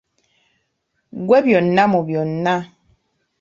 Ggwe 1.19 1.37
byonna 1.45 1.83
mu 1.91 1.99
byonna. 2.07 2.55